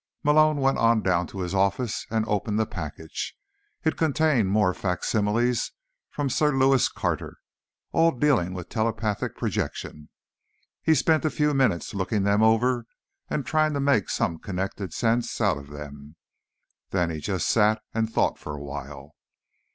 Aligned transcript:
Malone 0.23 0.57
went 0.57 0.79
on 0.79 1.03
down 1.03 1.27
to 1.27 1.41
his 1.41 1.53
office 1.53 2.07
and 2.09 2.25
opened 2.27 2.57
the 2.57 2.65
package. 2.65 3.35
It 3.83 3.97
contained 3.97 4.49
more 4.49 4.73
facsimiles 4.73 5.73
from 6.09 6.27
Sir 6.27 6.51
Lewis 6.57 6.89
Carter, 6.89 7.37
all 7.91 8.09
dealing 8.09 8.55
with 8.55 8.67
telepathic 8.67 9.35
projection. 9.37 10.09
He 10.81 10.95
spent 10.95 11.23
a 11.23 11.29
few 11.29 11.53
minutes 11.53 11.93
looking 11.93 12.23
them 12.23 12.41
over 12.41 12.87
and 13.29 13.45
trying 13.45 13.73
to 13.73 13.79
make 13.79 14.09
some 14.09 14.39
connected 14.39 14.91
sense 14.91 15.39
out 15.39 15.59
of 15.59 15.69
them, 15.69 16.15
and 16.15 16.15
then 16.89 17.11
he 17.11 17.19
just 17.19 17.47
sat 17.47 17.79
and 17.93 18.11
thought 18.11 18.39
for 18.39 18.55
awhile. 18.55 19.11